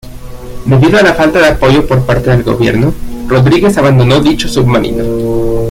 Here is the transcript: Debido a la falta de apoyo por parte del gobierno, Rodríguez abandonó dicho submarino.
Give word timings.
Debido 0.65 0.97
a 0.97 1.03
la 1.03 1.13
falta 1.13 1.37
de 1.37 1.49
apoyo 1.49 1.85
por 1.85 2.03
parte 2.07 2.31
del 2.31 2.41
gobierno, 2.41 2.91
Rodríguez 3.27 3.77
abandonó 3.77 4.19
dicho 4.19 4.47
submarino. 4.47 5.03